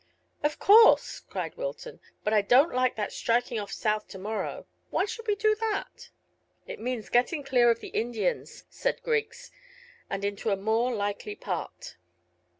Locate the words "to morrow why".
4.07-5.05